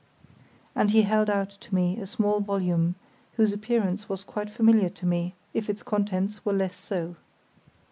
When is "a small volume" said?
1.99-2.95